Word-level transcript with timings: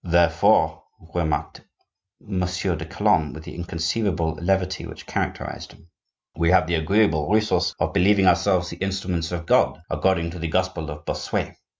"Therefore," 0.03 0.81
remarked 1.13 1.61
Monsieur 2.19 2.75
de 2.75 2.87
Calonne, 2.87 3.33
with 3.33 3.43
the 3.43 3.53
inconceivable 3.53 4.33
levity 4.41 4.87
which 4.87 5.05
characterized 5.05 5.73
him, 5.73 5.89
"we 6.35 6.49
have 6.49 6.65
the 6.65 6.73
agreeable 6.73 7.29
resource 7.29 7.75
of 7.79 7.93
believing 7.93 8.25
ourselves 8.25 8.71
the 8.71 8.77
instruments 8.77 9.31
of 9.31 9.45
God, 9.45 9.79
according 9.91 10.31
to 10.31 10.39
the 10.39 10.47
Gospel 10.47 10.89
of 10.89 11.05
Bossuet." 11.05 11.55